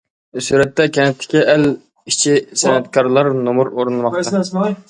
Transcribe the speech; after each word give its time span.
سۈرەتتە: 0.45 0.87
كەنتتىكى 0.95 1.43
ئەل 1.53 1.67
ئىچى 2.13 2.35
سەنئەتكارلار 2.63 3.33
نومۇر 3.49 3.73
ئورۇنلىماقتا. 3.75 4.77